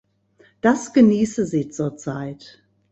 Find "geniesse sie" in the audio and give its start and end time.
0.93-1.69